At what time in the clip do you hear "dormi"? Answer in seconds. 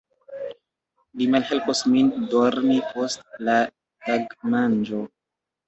2.33-2.79